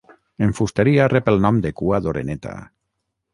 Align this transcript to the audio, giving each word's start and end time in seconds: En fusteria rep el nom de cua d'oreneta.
En 0.45 0.53
fusteria 0.59 1.05
rep 1.13 1.29
el 1.33 1.37
nom 1.43 1.59
de 1.67 1.73
cua 1.83 2.01
d'oreneta. 2.07 2.57